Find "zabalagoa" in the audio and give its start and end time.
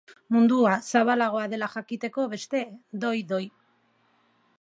0.85-1.43